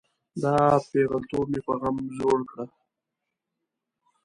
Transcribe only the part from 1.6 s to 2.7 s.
په غم زوړ کړه.